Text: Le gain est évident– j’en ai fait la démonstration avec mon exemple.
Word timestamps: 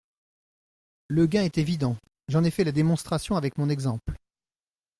Le 1.09 1.27
gain 1.27 1.43
est 1.43 1.59
évident– 1.59 1.95
j’en 2.27 2.43
ai 2.43 2.49
fait 2.49 2.63
la 2.63 2.71
démonstration 2.71 3.35
avec 3.35 3.59
mon 3.59 3.69
exemple. 3.69 4.17